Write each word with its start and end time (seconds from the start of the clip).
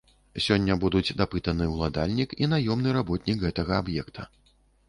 Сёння 0.45 0.77
будуць 0.83 1.15
дапытаны 1.19 1.67
ўладальнік 1.73 2.29
і 2.45 2.51
наёмны 2.57 2.97
работнік 2.99 3.37
гэтага 3.47 3.73
аб'екта. 3.85 4.21